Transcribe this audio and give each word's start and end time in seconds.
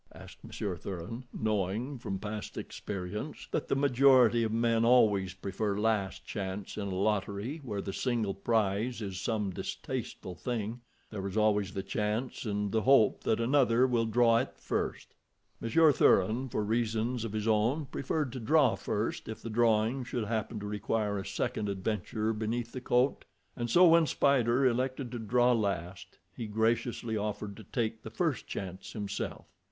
asked 0.15 0.43
Monsieur 0.43 0.75
Thuran, 0.75 1.25
knowing 1.31 1.99
from 1.99 2.17
past 2.17 2.57
experience 2.57 3.47
that 3.51 3.67
the 3.67 3.75
majority 3.75 4.41
of 4.41 4.51
men 4.51 4.83
always 4.83 5.35
prefer 5.35 5.77
last 5.77 6.25
chance 6.25 6.75
in 6.75 6.87
a 6.87 6.95
lottery 6.95 7.57
where 7.63 7.83
the 7.83 7.93
single 7.93 8.33
prize 8.33 8.99
is 9.03 9.21
some 9.21 9.51
distasteful 9.51 10.33
thing—there 10.33 11.27
is 11.27 11.37
always 11.37 11.71
the 11.75 11.83
chance 11.83 12.45
and 12.45 12.71
the 12.71 12.81
hope 12.81 13.23
that 13.25 13.39
another 13.39 13.85
will 13.85 14.07
draw 14.07 14.37
it 14.39 14.53
first. 14.57 15.13
Monsieur 15.59 15.91
Thuran, 15.91 16.49
for 16.49 16.63
reasons 16.63 17.23
of 17.23 17.31
his 17.33 17.47
own, 17.47 17.85
preferred 17.85 18.31
to 18.33 18.39
draw 18.39 18.73
first 18.73 19.27
if 19.29 19.39
the 19.43 19.51
drawing 19.51 20.03
should 20.03 20.25
happen 20.25 20.59
to 20.61 20.65
require 20.65 21.19
a 21.19 21.25
second 21.27 21.69
adventure 21.69 22.33
beneath 22.33 22.71
the 22.71 22.81
coat. 22.81 23.23
And 23.55 23.69
so 23.69 23.87
when 23.87 24.07
Spider 24.07 24.65
elected 24.65 25.11
to 25.11 25.19
draw 25.19 25.51
last 25.53 26.17
he 26.35 26.47
graciously 26.47 27.15
offered 27.15 27.55
to 27.57 27.63
take 27.63 28.01
the 28.01 28.09
first 28.09 28.47
chance 28.47 28.93
himself. 28.93 29.45